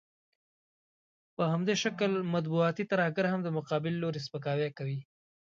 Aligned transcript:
په 1.35 1.43
همدې 1.53 1.75
شکل 1.83 2.11
مطبوعاتي 2.33 2.83
ترهګر 2.91 3.25
هم 3.29 3.39
د 3.43 3.47
مقابل 3.57 3.93
لوري 4.01 4.19
سپکاوی 4.27 4.69
کوي. 4.77 4.99